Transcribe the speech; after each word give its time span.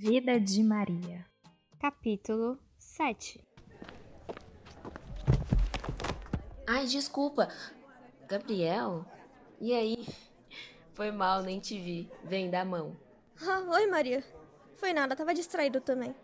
Vida 0.00 0.38
de 0.38 0.62
Maria. 0.62 1.26
Capítulo 1.80 2.56
7 2.76 3.44
Ai, 6.64 6.86
desculpa. 6.86 7.48
Gabriel? 8.28 9.04
E 9.60 9.74
aí? 9.74 10.06
Foi 10.94 11.10
mal, 11.10 11.42
nem 11.42 11.58
te 11.58 11.76
vi. 11.80 12.08
Vem, 12.22 12.48
dá 12.48 12.60
a 12.60 12.64
mão. 12.64 12.96
Ah, 13.42 13.58
oi, 13.72 13.88
Maria. 13.88 14.22
Foi 14.76 14.92
nada, 14.92 15.16
tava 15.16 15.34
distraído 15.34 15.80
também. 15.80 16.14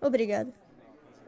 Obrigada. 0.00 0.50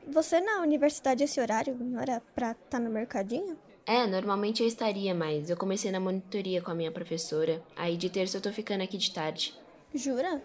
Você 0.09 0.41
na 0.41 0.63
universidade 0.63 1.23
esse 1.23 1.39
horário? 1.39 1.77
Não 1.79 2.01
era 2.01 2.23
pra 2.35 2.53
estar 2.53 2.65
tá 2.71 2.81
no 2.81 2.89
mercadinho? 2.89 3.59
É, 3.85 4.07
normalmente 4.07 4.63
eu 4.63 4.67
estaria, 4.67 5.15
mas 5.15 5.51
eu 5.51 5.57
comecei 5.57 5.91
na 5.93 6.01
monitoria 6.01 6.63
com 6.63 6.71
a 6.71 6.75
minha 6.75 6.91
professora. 6.91 7.63
Aí 7.77 7.99
de 7.99 8.09
terça 8.09 8.39
eu 8.39 8.41
tô 8.41 8.51
ficando 8.51 8.83
aqui 8.83 8.97
de 8.97 9.13
tarde. 9.13 9.55
Jura? 9.95 10.43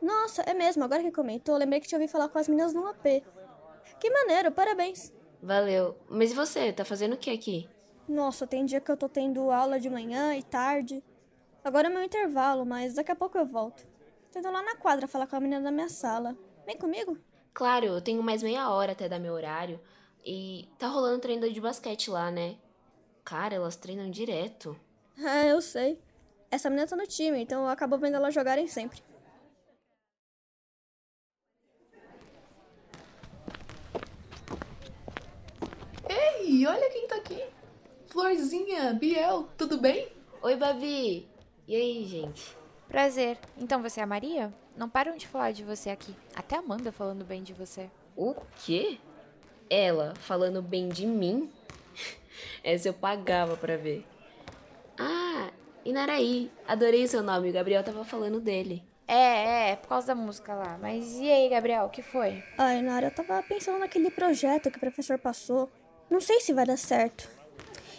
Nossa, 0.00 0.42
é 0.42 0.54
mesmo, 0.54 0.84
agora 0.84 1.02
que 1.02 1.10
comentou, 1.10 1.56
lembrei 1.56 1.80
que 1.80 1.88
te 1.88 1.94
ouvi 1.94 2.08
falar 2.08 2.28
com 2.28 2.38
as 2.38 2.48
meninas 2.48 2.72
no 2.72 2.86
AP. 2.86 3.22
Que 4.00 4.10
maneiro, 4.10 4.52
parabéns. 4.52 5.12
Valeu. 5.42 5.96
Mas 6.08 6.32
e 6.32 6.34
você, 6.34 6.72
tá 6.72 6.84
fazendo 6.84 7.14
o 7.14 7.16
que 7.16 7.30
aqui? 7.30 7.68
Nossa, 8.08 8.46
tem 8.46 8.64
dia 8.64 8.80
que 8.80 8.90
eu 8.90 8.96
tô 8.96 9.08
tendo 9.08 9.50
aula 9.50 9.78
de 9.78 9.90
manhã 9.90 10.34
e 10.34 10.42
tarde. 10.42 11.04
Agora 11.62 11.88
é 11.88 11.90
meu 11.90 12.02
intervalo, 12.02 12.64
mas 12.64 12.94
daqui 12.94 13.12
a 13.12 13.16
pouco 13.16 13.36
eu 13.36 13.46
volto. 13.46 13.86
Tô 14.32 14.38
indo 14.38 14.50
lá 14.50 14.62
na 14.62 14.76
quadra 14.76 15.08
falar 15.08 15.26
com 15.26 15.36
a 15.36 15.40
menina 15.40 15.60
da 15.60 15.70
minha 15.70 15.88
sala. 15.88 16.36
Vem 16.64 16.76
comigo? 16.76 17.18
Claro, 17.52 17.86
eu 17.86 18.00
tenho 18.00 18.22
mais 18.22 18.42
meia 18.42 18.70
hora 18.70 18.92
até 18.92 19.08
dar 19.08 19.18
meu 19.18 19.32
horário. 19.34 19.80
E 20.24 20.68
tá 20.78 20.86
rolando 20.86 21.20
treino 21.20 21.50
de 21.50 21.60
basquete 21.60 22.10
lá, 22.10 22.30
né? 22.30 22.56
Cara, 23.24 23.54
elas 23.54 23.76
treinam 23.76 24.10
direto. 24.10 24.78
É, 25.18 25.50
eu 25.52 25.60
sei. 25.60 26.00
Essa 26.50 26.70
menina 26.70 26.86
tá 26.86 26.96
no 26.96 27.06
time, 27.06 27.40
então 27.40 27.64
eu 27.64 27.68
acabo 27.68 27.98
vendo 27.98 28.14
elas 28.14 28.34
jogarem 28.34 28.66
sempre. 28.66 29.02
Ei, 36.48 36.66
olha 36.66 36.88
quem 36.88 37.06
tá 37.06 37.16
aqui. 37.16 37.44
Florzinha, 38.06 38.94
Biel, 38.94 39.46
tudo 39.58 39.76
bem? 39.76 40.08
Oi, 40.40 40.56
Babi. 40.56 41.28
E 41.68 41.76
aí, 41.76 42.06
gente? 42.06 42.56
Prazer. 42.88 43.36
Então 43.58 43.82
você 43.82 44.00
é 44.00 44.02
a 44.02 44.06
Maria? 44.06 44.50
Não 44.74 44.88
param 44.88 45.14
de 45.14 45.28
falar 45.28 45.52
de 45.52 45.62
você 45.62 45.90
aqui. 45.90 46.16
Até 46.34 46.56
a 46.56 46.60
Amanda 46.60 46.90
falando 46.90 47.22
bem 47.22 47.42
de 47.42 47.52
você. 47.52 47.90
O 48.16 48.34
quê? 48.64 48.96
Ela 49.68 50.14
falando 50.20 50.62
bem 50.62 50.88
de 50.88 51.06
mim? 51.06 51.52
Essa 52.64 52.88
eu 52.88 52.94
pagava 52.94 53.54
pra 53.54 53.76
ver. 53.76 54.06
Ah, 54.98 55.50
Inaraí. 55.84 56.50
Adorei 56.66 57.04
o 57.04 57.08
seu 57.08 57.22
nome. 57.22 57.50
O 57.50 57.52
Gabriel 57.52 57.84
tava 57.84 58.04
falando 58.06 58.40
dele. 58.40 58.82
É, 59.06 59.72
é, 59.72 59.76
por 59.76 59.88
causa 59.88 60.06
da 60.06 60.14
música 60.14 60.54
lá. 60.54 60.78
Mas 60.80 61.12
e 61.18 61.30
aí, 61.30 61.46
Gabriel, 61.50 61.84
o 61.84 61.90
que 61.90 62.00
foi? 62.00 62.42
Ai, 62.56 62.80
Nara, 62.80 63.08
eu 63.08 63.14
tava 63.14 63.42
pensando 63.42 63.80
naquele 63.80 64.10
projeto 64.10 64.70
que 64.70 64.78
o 64.78 64.80
professor 64.80 65.18
passou. 65.18 65.70
Não 66.10 66.20
sei 66.20 66.40
se 66.40 66.52
vai 66.52 66.66
dar 66.66 66.78
certo. 66.78 67.28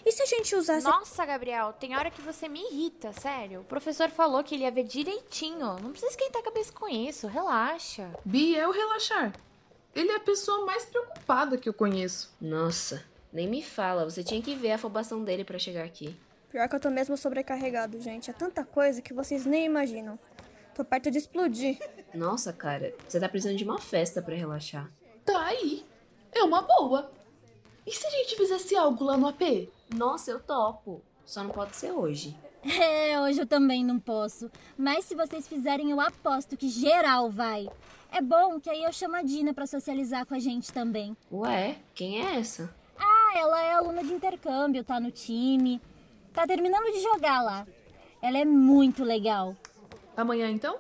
E 0.06 0.12
se 0.12 0.24
a 0.24 0.26
gente 0.26 0.56
usasse. 0.56 0.86
Nossa, 0.86 1.26
Gabriel, 1.26 1.74
tem 1.74 1.96
hora 1.96 2.10
que 2.10 2.22
você 2.22 2.48
me 2.48 2.62
irrita, 2.62 3.14
sério. 3.14 3.62
O 3.62 3.66
professor 3.66 4.10
falou 4.10 4.44
que 4.44 4.56
ele 4.56 4.64
ia 4.64 4.72
ver 4.72 4.84
direitinho. 4.84 5.78
Não 5.80 5.92
precisa 5.92 6.12
esquentar 6.12 6.42
a 6.42 6.46
cabeça 6.46 6.72
com 6.74 6.88
isso, 6.88 7.28
relaxa. 7.28 8.10
Biel 8.26 8.72
relaxar. 8.72 9.34
Ele 9.94 10.12
é 10.12 10.16
a 10.16 10.20
pessoa 10.20 10.66
mais 10.66 10.86
preocupada 10.86 11.58
que 11.58 11.68
eu 11.68 11.74
conheço. 11.74 12.34
Nossa, 12.40 13.04
nem 13.34 13.48
me 13.48 13.62
fala, 13.62 14.10
você 14.10 14.24
tinha 14.24 14.42
que 14.42 14.56
ver 14.56 14.72
a 14.72 14.76
afobação 14.76 15.24
dele 15.24 15.44
para 15.44 15.60
chegar 15.60 15.84
aqui. 15.84 16.18
Pior 16.50 16.68
que 16.68 16.76
eu 16.76 16.80
tô 16.80 16.90
mesmo 16.90 17.16
sobrecarregado, 17.16 18.00
gente. 18.02 18.30
É 18.30 18.34
tanta 18.34 18.64
coisa 18.64 19.02
que 19.02 19.14
vocês 19.14 19.46
nem 19.46 19.66
imaginam. 19.66 20.18
Tô 20.74 20.84
perto 20.84 21.12
de 21.12 21.18
explodir. 21.18 21.78
Nossa, 22.14 22.52
cara, 22.54 22.96
você 23.08 23.20
tá 23.20 23.30
precisando 23.30 23.58
de 23.58 23.64
uma 23.64 23.80
festa 23.80 24.22
para 24.22 24.34
relaxar. 24.34 24.90
Tá 25.26 25.46
aí. 25.46 25.86
É 26.32 26.42
uma 26.42 26.62
boa. 26.62 27.12
E 27.90 27.92
se 27.92 28.06
a 28.06 28.10
gente 28.12 28.36
fizesse 28.36 28.76
algo 28.76 29.04
lá 29.04 29.18
no 29.18 29.28
AP? 29.28 29.68
Nossa, 29.96 30.30
eu 30.30 30.40
topo. 30.40 31.02
Só 31.26 31.44
não 31.44 31.50
pode 31.50 31.76
ser 31.76 31.92
hoje. 31.92 32.38
É, 32.62 33.20
hoje 33.22 33.40
eu 33.40 33.48
também 33.48 33.86
não 33.86 33.98
posso. 33.98 34.52
Mas 34.78 35.06
se 35.06 35.16
vocês 35.16 35.48
fizerem, 35.48 35.90
eu 35.92 36.00
aposto 36.02 36.58
que 36.58 36.68
geral 36.68 37.32
vai. 37.32 37.70
É 38.12 38.22
bom 38.22 38.60
que 38.60 38.70
aí 38.70 38.84
eu 38.84 38.92
chamo 38.92 39.16
a 39.16 39.24
Dina 39.24 39.54
pra 39.54 39.66
socializar 39.66 40.26
com 40.26 40.36
a 40.36 40.40
gente 40.40 40.72
também. 40.74 41.16
Ué, 41.32 41.78
quem 41.96 42.22
é 42.22 42.36
essa? 42.36 42.70
Ah, 43.00 43.38
ela 43.38 43.64
é 43.64 43.72
aluna 43.72 44.04
de 44.04 44.14
intercâmbio, 44.14 44.84
tá 44.84 45.00
no 45.00 45.10
time. 45.10 45.82
Tá 46.34 46.46
terminando 46.46 46.92
de 46.92 47.02
jogar 47.02 47.42
lá. 47.42 47.66
Ela 48.22 48.40
é 48.40 48.46
muito 48.46 49.06
legal. 49.06 49.56
Amanhã 50.18 50.52
então? 50.52 50.78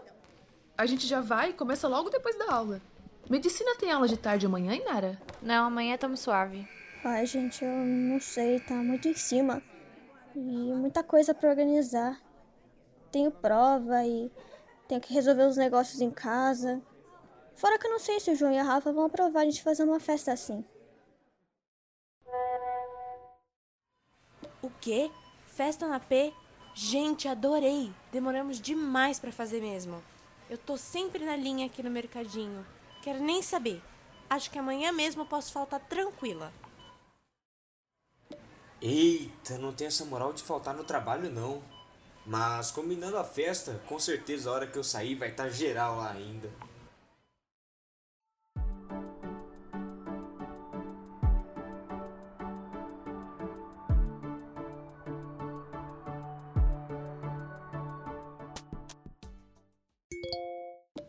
A 0.77 0.85
gente 0.85 1.07
já 1.07 1.21
vai 1.21 1.51
e 1.51 1.53
começa 1.53 1.87
logo 1.87 2.09
depois 2.09 2.37
da 2.37 2.53
aula. 2.53 2.81
Medicina 3.29 3.73
tem 3.79 3.89
aula 3.89 4.07
de 4.07 4.17
tarde 4.17 4.45
amanhã, 4.45 4.75
Inara? 4.75 5.17
Não, 5.41 5.65
amanhã 5.65 5.95
estamos 5.95 6.19
suave. 6.19 6.67
Ai, 7.03 7.25
gente, 7.25 7.63
eu 7.63 7.71
não 7.71 8.19
sei, 8.19 8.59
tá 8.59 8.73
muito 8.73 9.07
em 9.07 9.13
cima. 9.13 9.63
E 10.35 10.39
muita 10.73 11.01
coisa 11.01 11.33
para 11.33 11.49
organizar. 11.49 12.21
Tenho 13.09 13.31
prova 13.31 14.05
e 14.05 14.29
tenho 14.87 14.99
que 14.99 15.13
resolver 15.13 15.43
os 15.43 15.55
negócios 15.55 16.01
em 16.01 16.11
casa. 16.11 16.81
Fora 17.55 17.79
que 17.79 17.87
eu 17.87 17.91
não 17.91 17.99
sei 17.99 18.19
se 18.19 18.31
o 18.31 18.35
João 18.35 18.51
e 18.51 18.57
a 18.57 18.63
Rafa 18.63 18.91
vão 18.91 19.05
aprovar 19.05 19.41
a 19.41 19.45
gente 19.45 19.63
fazer 19.63 19.83
uma 19.83 19.99
festa 19.99 20.33
assim. 20.33 20.63
O 24.61 24.69
quê? 24.81 25.09
Festa 25.47 25.87
na 25.87 26.01
P? 26.01 26.33
Gente, 26.73 27.29
adorei! 27.29 27.93
Demoramos 28.11 28.59
demais 28.59 29.19
para 29.19 29.31
fazer 29.31 29.61
mesmo. 29.61 30.03
Eu 30.49 30.57
tô 30.57 30.75
sempre 30.75 31.23
na 31.23 31.37
linha 31.37 31.65
aqui 31.65 31.81
no 31.81 31.89
mercadinho. 31.89 32.65
Quero 33.01 33.23
nem 33.23 33.41
saber. 33.41 33.81
Acho 34.29 34.51
que 34.51 34.59
amanhã 34.59 34.91
mesmo 34.91 35.21
eu 35.21 35.25
posso 35.25 35.53
faltar 35.53 35.79
tranquila. 35.79 36.51
Eita, 38.81 39.57
não 39.57 39.73
tem 39.73 39.87
essa 39.87 40.05
moral 40.05 40.31
de 40.31 40.41
faltar 40.41 40.73
no 40.73 40.85
trabalho 40.85 41.29
não. 41.29 41.61
Mas 42.25 42.71
combinando 42.71 43.17
a 43.17 43.23
festa, 43.23 43.81
com 43.87 43.99
certeza 43.99 44.49
a 44.49 44.53
hora 44.53 44.67
que 44.67 44.77
eu 44.77 44.83
sair 44.83 45.15
vai 45.15 45.29
estar 45.29 45.45
tá 45.45 45.49
geral 45.49 45.97
lá 45.97 46.11
ainda. 46.11 46.49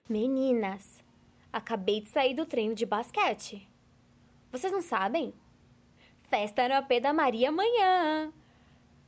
Meninas, 0.08 1.04
acabei 1.52 2.00
de 2.00 2.08
sair 2.08 2.34
do 2.34 2.44
treino 2.44 2.74
de 2.74 2.84
basquete. 2.84 3.68
Vocês 4.50 4.72
não 4.72 4.82
sabem? 4.82 5.32
Festa 6.30 6.68
no 6.68 6.76
AP 6.76 7.00
da 7.02 7.12
Maria 7.12 7.48
amanhã. 7.48 8.32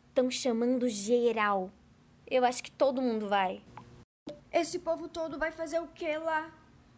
Estão 0.08 0.28
chamando 0.28 0.88
geral. 0.88 1.70
Eu 2.26 2.44
acho 2.44 2.60
que 2.64 2.70
todo 2.72 3.00
mundo 3.00 3.28
vai. 3.28 3.62
Esse 4.50 4.80
povo 4.80 5.08
todo 5.08 5.38
vai 5.38 5.52
fazer 5.52 5.78
o 5.78 5.86
que 5.86 6.18
lá? 6.18 6.52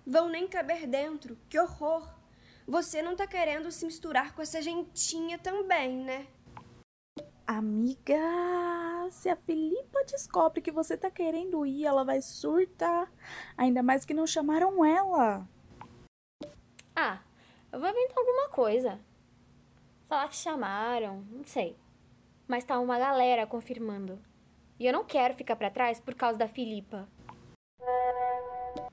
Vão 0.07 0.31
nem 0.31 0.49
caber 0.49 0.87
dentro. 0.87 1.37
Que 1.47 1.59
horror! 1.59 2.09
Você 2.67 3.03
não 3.03 3.15
tá 3.15 3.27
querendo 3.27 3.71
se 3.71 3.85
misturar 3.85 4.35
com 4.35 4.41
essa 4.41 4.63
gentinha 4.63 5.39
também, 5.39 5.95
né? 5.95 6.27
Amiga, 7.47 8.17
se 9.11 9.29
a 9.29 9.37
Filipa 9.37 10.05
descobre 10.05 10.63
que 10.63 10.73
você 10.73 10.97
tá 10.97 11.11
querendo 11.11 11.67
ir, 11.67 11.85
ela 11.85 12.03
vai 12.03 12.23
surtar. 12.23 13.13
Ainda 13.59 13.83
mais 13.83 14.07
que 14.07 14.15
não 14.15 14.27
chamaram 14.27 14.83
ela. 14.83 15.47
Ah, 16.97 17.21
eu 17.71 17.79
vou 17.79 17.91
inventar 17.91 18.17
alguma 18.17 18.49
coisa. 18.49 18.99
Falar 20.07 20.29
que 20.29 20.37
chamaram, 20.37 21.25
não 21.31 21.45
sei. 21.45 21.77
Mas 22.47 22.65
tá 22.65 22.79
uma 22.79 22.99
galera 22.99 23.47
confirmando. 23.47 24.19
E 24.79 24.87
eu 24.87 24.93
não 24.93 25.05
quero 25.05 25.35
ficar 25.35 25.57
para 25.57 25.71
trás 25.71 25.99
por 25.99 26.15
causa 26.15 26.39
da 26.39 26.49
Filipa. 26.49 27.09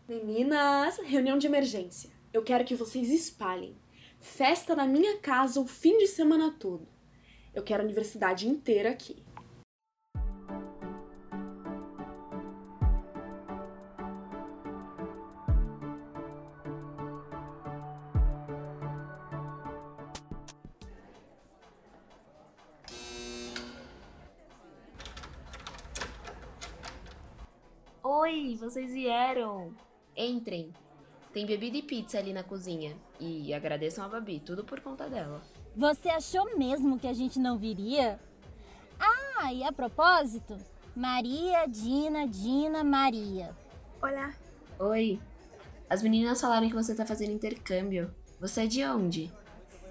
Meninas, 0.07 0.97
reunião 0.99 1.37
de 1.37 1.47
emergência. 1.47 2.09
Eu 2.31 2.43
quero 2.43 2.63
que 2.63 2.75
vocês 2.75 3.09
espalhem. 3.09 3.75
Festa 4.19 4.75
na 4.75 4.85
minha 4.85 5.17
casa 5.19 5.59
o 5.59 5.67
fim 5.67 5.97
de 5.97 6.07
semana 6.07 6.55
todo. 6.57 6.87
Eu 7.53 7.63
quero 7.63 7.81
a 7.81 7.85
universidade 7.85 8.47
inteira 8.47 8.91
aqui. 8.91 9.21
Vocês 28.61 28.93
vieram. 28.93 29.73
Entrem. 30.15 30.71
Tem 31.33 31.47
bebida 31.47 31.77
e 31.77 31.81
pizza 31.81 32.19
ali 32.19 32.31
na 32.31 32.43
cozinha. 32.43 32.95
E 33.19 33.51
agradeçam 33.53 34.05
a 34.05 34.07
Babi, 34.07 34.39
tudo 34.39 34.63
por 34.63 34.79
conta 34.81 35.09
dela. 35.09 35.41
Você 35.75 36.09
achou 36.09 36.57
mesmo 36.57 36.99
que 36.99 37.07
a 37.07 37.13
gente 37.13 37.39
não 37.39 37.57
viria? 37.57 38.19
Ah, 38.99 39.51
e 39.51 39.63
a 39.63 39.71
propósito, 39.71 40.57
Maria, 40.95 41.65
Dina, 41.65 42.27
Dina, 42.27 42.83
Maria. 42.83 43.55
Olá. 43.99 44.33
Oi. 44.77 45.19
As 45.89 46.03
meninas 46.03 46.39
falaram 46.39 46.69
que 46.69 46.75
você 46.75 46.93
tá 46.93 47.05
fazendo 47.05 47.31
intercâmbio. 47.31 48.13
Você 48.39 48.61
é 48.61 48.67
de 48.67 48.83
onde? 48.85 49.33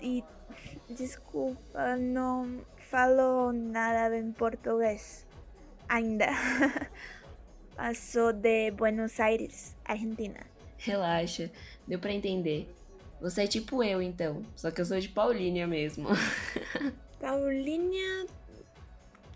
E 0.01 0.23
desculpa, 0.89 1.97
não 1.97 2.61
falo 2.91 3.53
nada 3.53 4.17
em 4.17 4.31
português 4.33 5.27
ainda. 5.89 6.27
Passou 7.81 8.31
de 8.31 8.71
Buenos 8.73 9.19
Aires, 9.19 9.75
Argentina. 9.87 10.41
Relaxa, 10.77 11.51
deu 11.89 11.99
pra 11.99 12.13
entender. 12.13 12.71
Você 13.23 13.45
é 13.45 13.47
tipo 13.47 13.83
eu, 13.83 14.03
então. 14.03 14.43
Só 14.55 14.71
que 14.71 14.83
eu 14.83 14.85
sou 14.85 15.01
de 15.01 15.09
Paulínia 15.09 15.67
mesmo. 15.67 16.11
Paulínia. 17.19 18.27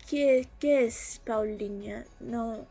Que, 0.05 0.47
que 0.59 0.67
é 0.67 0.87
Paulínia? 1.25 2.05
Não, 2.21 2.67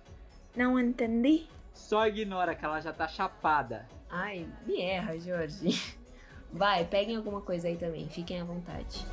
não 0.54 0.78
entendi. 0.78 1.48
Só 1.72 2.06
ignora 2.06 2.54
que 2.54 2.64
ela 2.64 2.80
já 2.80 2.92
tá 2.92 3.08
chapada. 3.08 3.84
Ai, 4.08 4.46
me 4.64 4.80
erra, 4.80 5.18
Jorge. 5.18 5.96
Vai, 6.52 6.84
peguem 6.84 7.16
alguma 7.16 7.40
coisa 7.40 7.66
aí 7.66 7.76
também. 7.76 8.08
Fiquem 8.08 8.40
à 8.40 8.44
vontade. 8.44 9.04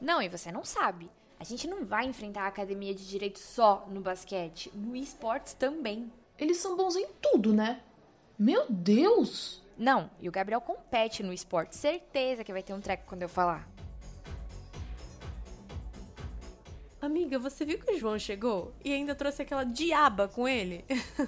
Não, 0.00 0.20
e 0.20 0.28
você 0.28 0.50
não 0.50 0.64
sabe. 0.64 1.08
A 1.38 1.44
gente 1.44 1.66
não 1.66 1.84
vai 1.84 2.06
enfrentar 2.06 2.42
a 2.42 2.48
academia 2.48 2.94
de 2.94 3.06
direito 3.08 3.38
só 3.38 3.86
no 3.90 4.00
basquete, 4.00 4.70
no 4.74 4.96
esportes 4.96 5.52
também. 5.52 6.10
Eles 6.38 6.58
são 6.58 6.76
bons 6.76 6.96
em 6.96 7.06
tudo, 7.20 7.52
né? 7.52 7.80
Meu 8.38 8.66
Deus! 8.68 9.62
Não, 9.76 10.10
e 10.20 10.28
o 10.28 10.32
Gabriel 10.32 10.60
compete 10.60 11.22
no 11.22 11.32
esporte. 11.32 11.76
Certeza 11.76 12.44
que 12.44 12.52
vai 12.52 12.62
ter 12.62 12.72
um 12.72 12.80
treco 12.80 13.04
quando 13.06 13.22
eu 13.22 13.28
falar. 13.28 13.68
Amiga, 17.00 17.38
você 17.38 17.66
viu 17.66 17.78
que 17.78 17.92
o 17.92 17.98
João 17.98 18.18
chegou? 18.18 18.72
E 18.82 18.92
ainda 18.92 19.14
trouxe 19.14 19.42
aquela 19.42 19.64
diaba 19.64 20.26
com 20.26 20.48
ele? 20.48 20.84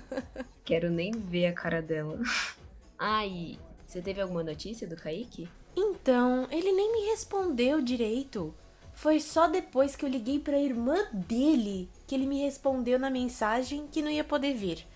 Quero 0.64 0.90
nem 0.90 1.10
ver 1.12 1.48
a 1.48 1.52
cara 1.52 1.82
dela. 1.82 2.18
Ai, 2.98 3.58
você 3.86 4.00
teve 4.00 4.20
alguma 4.20 4.42
notícia 4.42 4.86
do 4.86 4.96
Kaique? 4.96 5.48
Então, 5.76 6.48
ele 6.50 6.72
nem 6.72 6.92
me 6.92 7.10
respondeu 7.10 7.82
direito. 7.82 8.54
Foi 8.96 9.20
só 9.20 9.46
depois 9.46 9.94
que 9.94 10.06
eu 10.06 10.08
liguei 10.08 10.40
pra 10.40 10.58
irmã 10.58 10.96
dele 11.12 11.90
que 12.06 12.14
ele 12.14 12.26
me 12.26 12.42
respondeu 12.42 12.98
na 12.98 13.10
mensagem 13.10 13.86
que 13.86 14.00
não 14.00 14.10
ia 14.10 14.24
poder 14.24 14.54
vir. 14.54 14.86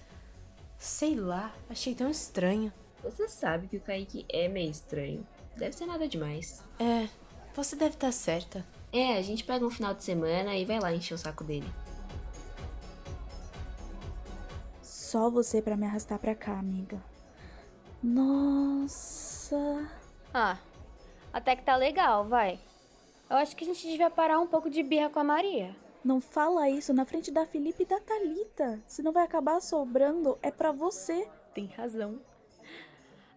Sei 0.79 1.15
lá, 1.15 1.55
achei 1.69 1.95
tão 1.95 2.09
estranho. 2.09 2.73
Você 3.05 3.29
sabe 3.29 3.69
que 3.69 3.77
o 3.77 3.81
Kaique 3.81 4.25
é 4.31 4.49
meio 4.49 4.71
estranho. 4.71 5.27
Deve 5.55 5.77
ser 5.77 5.85
nada 5.85 6.09
demais. 6.09 6.65
É, 6.79 7.11
você 7.55 7.77
deve 7.77 7.95
estar 7.95 8.11
certa. 8.11 8.67
É, 8.91 9.19
a 9.19 9.23
gente 9.23 9.45
pega 9.45 9.67
um 9.67 9.71
final 9.71 9.93
de 9.93 10.03
semana 10.03 10.57
e 10.57 10.65
vai 10.65 10.81
lá 10.81 10.95
encher 10.95 11.13
o 11.13 11.19
saco 11.19 11.45
dele. 11.45 11.71
Só 14.83 15.29
você 15.29 15.61
para 15.61 15.77
me 15.77 15.85
arrastar 15.85 16.19
pra 16.19 16.35
cá, 16.35 16.59
amiga. 16.59 16.99
Nossa. 18.03 19.87
Ah, 20.33 20.57
até 21.31 21.55
que 21.55 21.63
tá 21.63 21.77
legal, 21.77 22.25
vai. 22.25 22.59
Eu 23.31 23.37
acho 23.37 23.55
que 23.55 23.63
a 23.63 23.67
gente 23.69 23.87
devia 23.87 24.11
parar 24.11 24.41
um 24.41 24.47
pouco 24.49 24.69
de 24.69 24.83
birra 24.83 25.09
com 25.09 25.21
a 25.21 25.25
Maria. 25.25 25.77
Não 26.05 26.21
fala 26.21 26.69
isso 26.69 26.93
na 26.93 27.05
frente 27.05 27.31
da 27.31 27.47
Felipe 27.47 27.85
e 27.85 27.87
da 27.87 28.01
Talita. 28.01 28.83
Senão 28.85 29.13
vai 29.13 29.23
acabar 29.23 29.61
sobrando 29.61 30.37
é 30.43 30.51
para 30.51 30.73
você. 30.73 31.29
Tem 31.55 31.67
razão. 31.67 32.21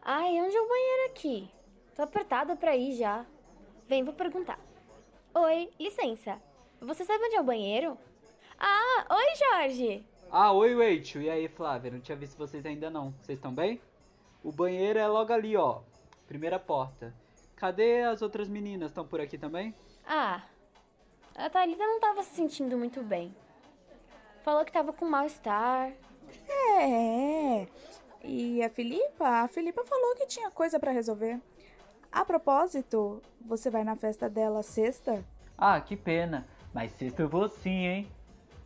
Ai, 0.02 0.42
onde 0.42 0.56
é 0.56 0.62
o 0.62 0.68
banheiro 0.68 1.12
aqui? 1.12 1.48
Tô 1.96 2.02
apertada 2.02 2.56
pra 2.56 2.76
ir 2.76 2.96
já. 2.96 3.24
Vem, 3.88 4.04
vou 4.04 4.16
perguntar. 4.16 4.60
Oi, 5.36 5.70
licença. 5.80 6.42
Você 6.82 7.06
sabe 7.06 7.26
onde 7.26 7.36
é 7.36 7.42
o 7.42 7.46
banheiro? 7.46 7.96
Ah, 8.60 9.06
oi, 9.12 9.36
Jorge. 9.36 10.04
Ah, 10.32 10.52
oi, 10.54 10.74
Rachel. 10.74 11.22
E 11.22 11.30
aí, 11.30 11.48
Flávia? 11.48 11.92
Não 11.92 12.00
tinha 12.00 12.18
visto 12.18 12.36
vocês 12.36 12.66
ainda 12.66 12.90
não. 12.90 13.14
Vocês 13.22 13.38
estão 13.38 13.54
bem? 13.54 13.80
O 14.44 14.52
banheiro 14.52 14.98
é 14.98 15.08
logo 15.08 15.32
ali, 15.32 15.56
ó. 15.56 15.82
Primeira 16.28 16.58
porta. 16.58 17.14
Cadê 17.64 18.02
as 18.02 18.22
outras 18.22 18.50
meninas? 18.50 18.90
Estão 18.90 19.08
por 19.08 19.22
aqui 19.22 19.38
também? 19.38 19.74
Ah, 20.06 20.44
a 21.34 21.50
Thalita 21.50 21.82
não 21.82 21.98
tava 21.98 22.22
se 22.22 22.36
sentindo 22.36 22.78
muito 22.78 23.02
bem. 23.02 23.34
Falou 24.42 24.66
que 24.66 24.72
tava 24.74 24.92
com 24.92 25.06
mal-estar. 25.06 25.94
É. 26.78 27.66
E 28.22 28.62
a 28.62 28.70
Filipa? 28.70 29.26
A 29.26 29.48
Filipa 29.48 29.82
falou 29.86 30.14
que 30.18 30.26
tinha 30.26 30.52
coisa 30.52 30.78
para 30.78 30.92
resolver. 30.92 31.40
A 32.12 32.26
propósito, 32.26 33.22
você 33.40 33.70
vai 33.70 33.86
na 33.86 33.96
festa 33.96 34.30
dela 34.30 34.62
sexta? 34.62 35.24
Ah, 35.58 35.80
que 35.80 35.96
pena. 35.96 36.46
Mas 36.74 36.92
sexta 36.92 37.22
eu 37.22 37.30
vou 37.30 37.48
sim, 37.48 37.86
hein? 37.86 38.12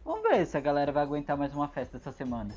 Vamos 0.04 0.24
ver 0.24 0.44
se 0.48 0.58
a 0.58 0.60
galera 0.60 0.92
vai 0.92 1.04
aguentar 1.04 1.38
mais 1.38 1.54
uma 1.54 1.68
festa 1.68 1.98
essa 1.98 2.12
semana. 2.12 2.56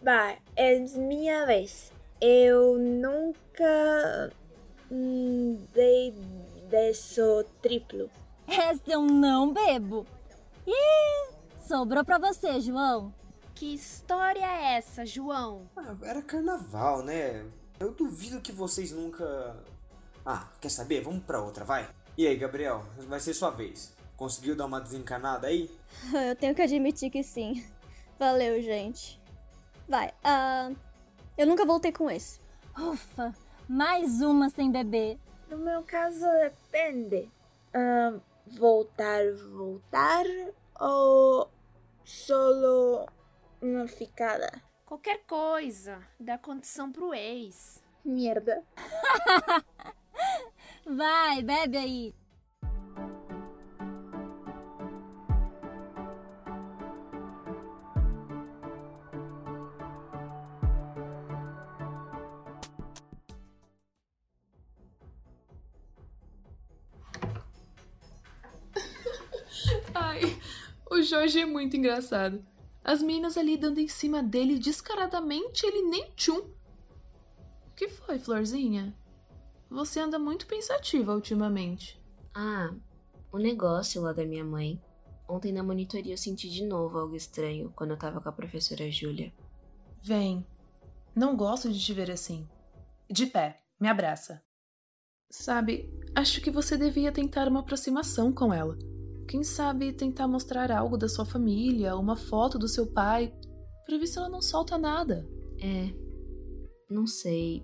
Vai, 0.00 0.38
é 0.54 0.78
minha 0.78 1.44
vez. 1.44 1.97
Eu 2.20 2.76
nunca 2.78 4.32
hum, 4.90 5.64
dei 5.72 6.12
desse 6.68 7.20
triplo. 7.62 8.10
Esse 8.48 8.90
eu 8.90 9.02
não 9.02 9.52
bebo. 9.52 10.06
Ih, 10.66 11.32
sobrou 11.66 12.04
pra 12.04 12.18
você, 12.18 12.60
João. 12.60 13.14
Que 13.54 13.74
história 13.74 14.44
é 14.44 14.76
essa, 14.76 15.04
João? 15.04 15.68
Ah, 15.76 15.94
era 16.02 16.22
carnaval, 16.22 17.02
né? 17.02 17.44
Eu 17.78 17.92
duvido 17.92 18.40
que 18.40 18.52
vocês 18.52 18.90
nunca. 18.90 19.56
Ah, 20.24 20.48
quer 20.60 20.70
saber? 20.70 21.02
Vamos 21.02 21.22
pra 21.24 21.40
outra, 21.40 21.64
vai. 21.64 21.88
E 22.16 22.26
aí, 22.26 22.36
Gabriel, 22.36 22.84
vai 23.06 23.20
ser 23.20 23.34
sua 23.34 23.50
vez. 23.50 23.94
Conseguiu 24.16 24.56
dar 24.56 24.66
uma 24.66 24.80
desencanada 24.80 25.46
aí? 25.46 25.70
Eu 26.28 26.34
tenho 26.34 26.54
que 26.54 26.62
admitir 26.62 27.10
que 27.10 27.22
sim. 27.22 27.64
Valeu, 28.18 28.60
gente. 28.60 29.20
Vai, 29.88 30.12
ah. 30.24 30.70
Uh, 30.70 30.87
eu 31.38 31.46
nunca 31.46 31.64
voltei 31.64 31.92
com 31.92 32.10
esse. 32.10 32.40
Ufa, 32.76 33.32
mais 33.68 34.20
uma 34.20 34.50
sem 34.50 34.72
beber. 34.72 35.18
No 35.48 35.56
meu 35.56 35.84
caso, 35.84 36.26
depende. 36.42 37.30
Uh, 37.72 38.20
voltar, 38.46 39.22
voltar 39.52 40.24
ou 40.80 41.48
solo 42.04 43.06
uma 43.62 43.86
ficada? 43.86 44.50
Qualquer 44.84 45.24
coisa. 45.26 46.00
Dá 46.18 46.36
condição 46.36 46.90
pro 46.90 47.14
ex. 47.14 47.82
Merda. 48.04 48.64
Vai, 50.84 51.42
bebe 51.42 51.76
aí. 51.76 52.14
Jorge 71.08 71.40
é 71.40 71.46
muito 71.46 71.74
engraçado. 71.74 72.44
As 72.84 73.02
meninas 73.02 73.38
ali 73.38 73.56
dando 73.56 73.80
em 73.80 73.88
cima 73.88 74.22
dele 74.22 74.58
descaradamente, 74.58 75.64
ele 75.64 75.82
nem 75.88 76.10
tchum. 76.12 76.40
O 76.40 77.74
que 77.74 77.88
foi, 77.88 78.18
Florzinha? 78.18 78.94
Você 79.70 80.00
anda 80.00 80.18
muito 80.18 80.46
pensativa 80.46 81.14
ultimamente. 81.14 81.98
Ah, 82.34 82.74
o 83.32 83.38
negócio 83.38 84.02
lá 84.02 84.12
da 84.12 84.24
minha 84.24 84.44
mãe. 84.44 84.80
Ontem 85.26 85.50
na 85.52 85.62
monitoria 85.62 86.12
eu 86.12 86.18
senti 86.18 86.48
de 86.50 86.64
novo 86.64 86.98
algo 86.98 87.16
estranho 87.16 87.72
quando 87.74 87.90
eu 87.92 87.98
tava 87.98 88.20
com 88.20 88.28
a 88.28 88.32
professora 88.32 88.90
Júlia. 88.90 89.32
Vem. 90.02 90.46
Não 91.14 91.36
gosto 91.36 91.72
de 91.72 91.80
te 91.80 91.92
ver 91.94 92.10
assim. 92.10 92.46
De 93.10 93.26
pé, 93.26 93.62
me 93.80 93.88
abraça. 93.88 94.42
Sabe, 95.30 95.90
acho 96.14 96.40
que 96.40 96.50
você 96.50 96.76
devia 96.76 97.12
tentar 97.12 97.48
uma 97.48 97.60
aproximação 97.60 98.32
com 98.32 98.52
ela. 98.52 98.78
Quem 99.28 99.44
sabe 99.44 99.92
tentar 99.92 100.26
mostrar 100.26 100.72
algo 100.72 100.96
da 100.96 101.06
sua 101.06 101.26
família, 101.26 101.94
uma 101.94 102.16
foto 102.16 102.58
do 102.58 102.66
seu 102.66 102.86
pai, 102.86 103.30
pra 103.84 103.98
ver 103.98 104.06
se 104.06 104.16
ela 104.16 104.30
não 104.30 104.40
solta 104.40 104.78
nada. 104.78 105.28
É. 105.60 105.92
Não 106.90 107.06
sei. 107.06 107.62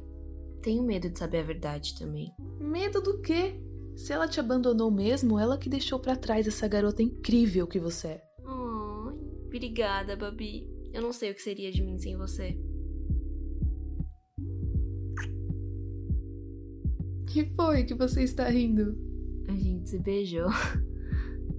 Tenho 0.60 0.82
medo 0.82 1.08
de 1.08 1.18
saber 1.18 1.38
a 1.38 1.42
verdade 1.44 1.98
também. 1.98 2.30
Medo 2.60 3.00
do 3.00 3.18
quê? 3.22 3.58
Se 3.96 4.12
ela 4.12 4.28
te 4.28 4.38
abandonou 4.38 4.90
mesmo, 4.90 5.38
ela 5.38 5.56
que 5.56 5.70
deixou 5.70 5.98
para 5.98 6.16
trás 6.16 6.46
essa 6.46 6.68
garota 6.68 7.02
incrível 7.02 7.66
que 7.66 7.80
você 7.80 8.08
é. 8.08 8.24
Oh, 8.46 9.12
obrigada, 9.46 10.14
Babi. 10.14 10.68
Eu 10.92 11.00
não 11.00 11.14
sei 11.14 11.30
o 11.30 11.34
que 11.34 11.40
seria 11.40 11.72
de 11.72 11.82
mim 11.82 11.98
sem 11.98 12.14
você. 12.14 12.58
Que 17.26 17.46
foi 17.56 17.84
que 17.84 17.94
você 17.94 18.22
está 18.22 18.50
rindo? 18.50 18.94
A 19.48 19.52
gente 19.52 19.88
se 19.88 19.98
beijou. 19.98 20.50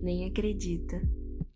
Nem 0.06 0.24
acredita. 0.24 1.02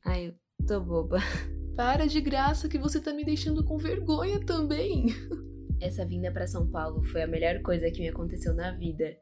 Ai, 0.04 0.30
eu 0.30 0.66
tô 0.66 0.82
boba. 0.82 1.20
Para 1.78 2.08
de 2.08 2.20
graça 2.20 2.68
que 2.68 2.80
você 2.80 3.00
tá 3.00 3.14
me 3.14 3.24
deixando 3.24 3.64
com 3.64 3.78
vergonha 3.78 4.40
também. 4.44 5.06
Essa 5.80 6.04
vinda 6.04 6.32
para 6.32 6.48
São 6.48 6.68
Paulo 6.68 7.04
foi 7.04 7.22
a 7.22 7.28
melhor 7.28 7.62
coisa 7.62 7.92
que 7.92 8.02
me 8.02 8.10
aconteceu 8.10 8.56
na 8.56 8.72
vida. 8.72 9.16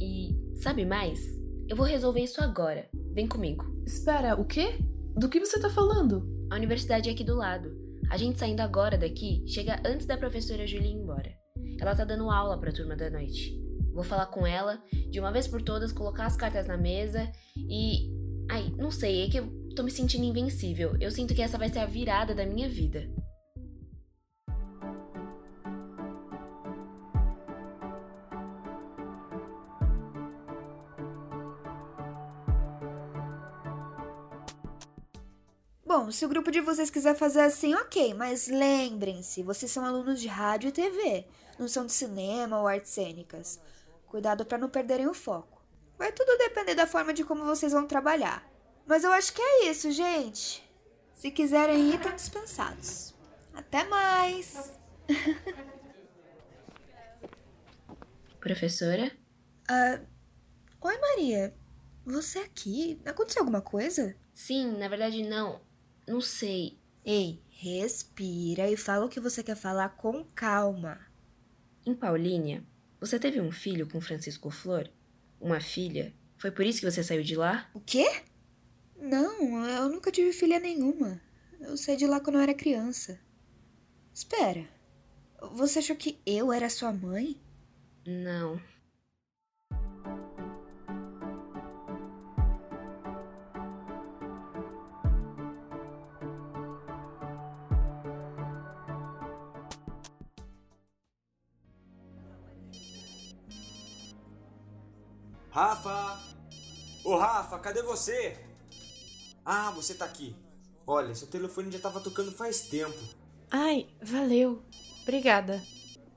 E 0.00 0.36
sabe 0.56 0.84
mais? 0.84 1.20
Eu 1.68 1.76
vou 1.76 1.86
resolver 1.86 2.22
isso 2.22 2.42
agora. 2.42 2.88
Vem 3.14 3.28
comigo. 3.28 3.64
Espera, 3.86 4.34
o 4.34 4.44
quê? 4.44 4.80
Do 5.16 5.28
que 5.28 5.38
você 5.38 5.60
tá 5.60 5.70
falando? 5.70 6.28
A 6.50 6.56
universidade 6.56 7.08
é 7.08 7.12
aqui 7.12 7.22
do 7.22 7.36
lado. 7.36 7.70
A 8.10 8.16
gente 8.16 8.40
saindo 8.40 8.62
agora 8.62 8.98
daqui 8.98 9.44
chega 9.46 9.80
antes 9.86 10.06
da 10.06 10.18
professora 10.18 10.66
Julia 10.66 10.88
ir 10.88 10.94
embora. 10.94 11.32
Ela 11.80 11.94
tá 11.94 12.04
dando 12.04 12.28
aula 12.28 12.58
pra 12.58 12.72
turma 12.72 12.96
da 12.96 13.08
noite. 13.08 13.56
Vou 13.94 14.02
falar 14.02 14.26
com 14.26 14.44
ela, 14.44 14.82
de 15.08 15.20
uma 15.20 15.30
vez 15.30 15.46
por 15.46 15.62
todas, 15.62 15.92
colocar 15.92 16.26
as 16.26 16.36
cartas 16.36 16.66
na 16.66 16.76
mesa 16.76 17.30
e. 17.56 18.21
Ai, 18.50 18.72
não 18.76 18.90
sei, 18.90 19.24
é 19.24 19.30
que 19.30 19.38
eu 19.38 19.48
tô 19.74 19.82
me 19.82 19.90
sentindo 19.90 20.24
invencível. 20.24 20.96
Eu 21.00 21.10
sinto 21.10 21.34
que 21.34 21.42
essa 21.42 21.58
vai 21.58 21.68
ser 21.68 21.80
a 21.80 21.86
virada 21.86 22.34
da 22.34 22.44
minha 22.44 22.68
vida. 22.68 23.08
Bom, 35.94 36.10
se 36.10 36.24
o 36.24 36.28
grupo 36.28 36.50
de 36.50 36.62
vocês 36.62 36.88
quiser 36.88 37.14
fazer 37.14 37.40
assim, 37.40 37.74
ok, 37.74 38.14
mas 38.14 38.48
lembrem-se, 38.48 39.42
vocês 39.42 39.70
são 39.70 39.84
alunos 39.84 40.22
de 40.22 40.26
rádio 40.26 40.68
e 40.68 40.72
TV, 40.72 41.26
não 41.58 41.68
são 41.68 41.84
de 41.84 41.92
cinema 41.92 42.58
ou 42.58 42.66
artes 42.66 42.92
cênicas. 42.92 43.60
Cuidado 44.06 44.46
para 44.46 44.56
não 44.56 44.70
perderem 44.70 45.06
o 45.06 45.12
foco. 45.12 45.51
Vai 45.98 46.12
tudo 46.12 46.38
depender 46.38 46.74
da 46.74 46.86
forma 46.86 47.12
de 47.12 47.24
como 47.24 47.44
vocês 47.44 47.72
vão 47.72 47.86
trabalhar. 47.86 48.48
Mas 48.86 49.04
eu 49.04 49.12
acho 49.12 49.32
que 49.32 49.40
é 49.40 49.70
isso, 49.70 49.90
gente. 49.92 50.68
Se 51.14 51.30
quiserem 51.30 51.90
ir, 51.90 51.96
estão 51.96 52.14
dispensados. 52.14 53.14
Até 53.54 53.84
mais! 53.84 54.72
Professora? 58.40 59.12
Ah, 59.68 60.00
oi, 60.80 60.98
Maria. 60.98 61.54
Você 62.04 62.40
aqui? 62.40 63.00
Aconteceu 63.04 63.42
alguma 63.42 63.60
coisa? 63.60 64.16
Sim, 64.34 64.76
na 64.78 64.88
verdade 64.88 65.22
não. 65.22 65.60
Não 66.08 66.20
sei. 66.20 66.80
Ei, 67.04 67.40
respira 67.48 68.68
e 68.68 68.76
fala 68.76 69.06
o 69.06 69.08
que 69.08 69.20
você 69.20 69.42
quer 69.42 69.54
falar 69.54 69.90
com 69.90 70.24
calma. 70.34 71.00
Em 71.86 71.94
Paulínia, 71.94 72.64
você 73.00 73.18
teve 73.18 73.40
um 73.40 73.52
filho 73.52 73.88
com 73.88 74.00
Francisco 74.00 74.50
Flor? 74.50 74.88
Uma 75.42 75.60
filha? 75.60 76.14
Foi 76.38 76.52
por 76.52 76.64
isso 76.64 76.78
que 76.78 76.88
você 76.88 77.02
saiu 77.02 77.24
de 77.24 77.34
lá? 77.34 77.68
O 77.74 77.80
quê? 77.80 78.06
Não, 78.96 79.66
eu 79.66 79.88
nunca 79.88 80.12
tive 80.12 80.32
filha 80.32 80.60
nenhuma. 80.60 81.20
Eu 81.60 81.76
saí 81.76 81.96
de 81.96 82.06
lá 82.06 82.20
quando 82.20 82.36
eu 82.36 82.42
era 82.42 82.54
criança. 82.54 83.18
Espera. 84.14 84.68
Você 85.54 85.80
achou 85.80 85.96
que 85.96 86.20
eu 86.24 86.52
era 86.52 86.70
sua 86.70 86.92
mãe? 86.92 87.36
Não. 88.06 88.62
Rafa! 105.52 106.18
Ô 107.04 107.14
Rafa, 107.14 107.58
cadê 107.58 107.82
você? 107.82 108.38
Ah, 109.44 109.70
você 109.72 109.92
tá 109.92 110.06
aqui. 110.06 110.34
Olha, 110.86 111.14
seu 111.14 111.28
telefone 111.28 111.70
já 111.70 111.78
tava 111.78 112.00
tocando 112.00 112.32
faz 112.32 112.70
tempo. 112.70 112.98
Ai, 113.50 113.86
valeu. 114.00 114.62
Obrigada. 115.02 115.62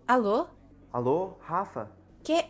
Alô? 0.08 0.48
Alô, 0.90 1.34
Rafa? 1.42 1.92
Que? 2.24 2.46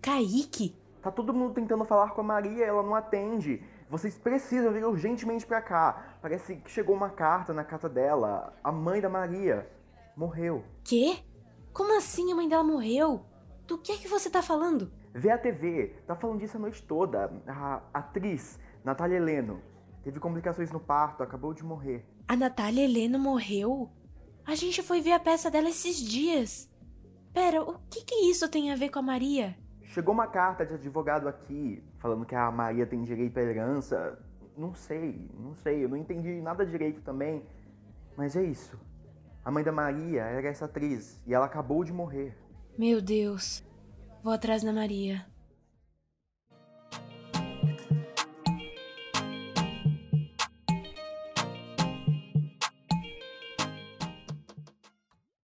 Kaique? 0.00 0.76
Tá 1.02 1.10
todo 1.10 1.34
mundo 1.34 1.54
tentando 1.54 1.84
falar 1.84 2.12
com 2.12 2.20
a 2.20 2.24
Maria, 2.24 2.66
ela 2.66 2.84
não 2.84 2.94
atende. 2.94 3.60
Vocês 3.90 4.14
precisam 4.14 4.72
vir 4.72 4.84
urgentemente 4.86 5.44
pra 5.44 5.60
cá. 5.60 6.18
Parece 6.22 6.54
que 6.54 6.70
chegou 6.70 6.94
uma 6.94 7.10
carta 7.10 7.52
na 7.52 7.64
casa 7.64 7.88
dela. 7.88 8.56
A 8.62 8.70
mãe 8.70 9.00
da 9.00 9.08
Maria 9.08 9.68
morreu. 10.16 10.64
Quê? 10.84 11.18
Como 11.72 11.98
assim 11.98 12.30
a 12.30 12.36
mãe 12.36 12.48
dela 12.48 12.62
morreu? 12.62 13.26
Do 13.66 13.76
que 13.76 13.90
é 13.90 13.96
que 13.96 14.06
você 14.06 14.30
tá 14.30 14.40
falando? 14.40 14.92
Vê 15.14 15.30
a 15.30 15.38
TV, 15.38 15.94
tá 16.06 16.14
falando 16.14 16.40
disso 16.40 16.56
a 16.56 16.60
noite 16.60 16.82
toda. 16.82 17.30
A 17.46 17.82
atriz, 17.94 18.58
Natália 18.84 19.16
Heleno, 19.16 19.60
teve 20.02 20.20
complicações 20.20 20.70
no 20.70 20.80
parto, 20.80 21.22
acabou 21.22 21.54
de 21.54 21.64
morrer. 21.64 22.04
A 22.26 22.36
Natália 22.36 22.84
Heleno 22.84 23.18
morreu? 23.18 23.90
A 24.46 24.54
gente 24.54 24.82
foi 24.82 25.00
ver 25.00 25.12
a 25.12 25.20
peça 25.20 25.50
dela 25.50 25.68
esses 25.68 25.96
dias. 25.96 26.70
Pera, 27.32 27.62
o 27.62 27.78
que 27.90 28.04
que 28.04 28.14
isso 28.30 28.48
tem 28.48 28.70
a 28.72 28.76
ver 28.76 28.90
com 28.90 28.98
a 28.98 29.02
Maria? 29.02 29.56
Chegou 29.82 30.12
uma 30.12 30.26
carta 30.26 30.66
de 30.66 30.74
advogado 30.74 31.28
aqui, 31.28 31.82
falando 31.98 32.26
que 32.26 32.34
a 32.34 32.50
Maria 32.50 32.86
tem 32.86 33.02
direito 33.02 33.38
à 33.38 33.42
herança. 33.42 34.18
Não 34.56 34.74
sei, 34.74 35.30
não 35.38 35.54
sei, 35.54 35.84
eu 35.84 35.88
não 35.88 35.96
entendi 35.96 36.40
nada 36.40 36.64
direito 36.64 37.00
também. 37.02 37.42
Mas 38.16 38.36
é 38.36 38.42
isso. 38.42 38.78
A 39.44 39.50
mãe 39.50 39.64
da 39.64 39.72
Maria 39.72 40.22
era 40.22 40.48
essa 40.48 40.66
atriz 40.66 41.22
e 41.26 41.32
ela 41.32 41.46
acabou 41.46 41.84
de 41.84 41.92
morrer. 41.92 42.36
Meu 42.76 43.00
Deus. 43.00 43.64
Vou 44.28 44.34
atrás 44.34 44.62
da 44.62 44.74
Maria. 44.74 45.24